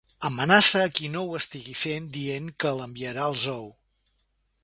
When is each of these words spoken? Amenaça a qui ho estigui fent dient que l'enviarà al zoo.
Amenaça 0.27 0.79
a 0.85 0.91
qui 0.99 1.09
ho 1.23 1.25
estigui 1.39 1.75
fent 1.81 2.09
dient 2.17 2.49
que 2.65 2.73
l'enviarà 2.79 3.27
al 3.29 3.39
zoo. 3.45 3.71